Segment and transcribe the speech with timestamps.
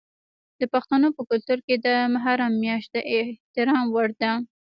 [0.59, 4.31] د پښتنو په کلتور کې د محرم میاشت د احترام وړ ده.